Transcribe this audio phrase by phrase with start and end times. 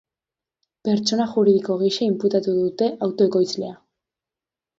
[0.87, 3.77] Pertsona juridiko gisa inputatu dute auto ekoizlea.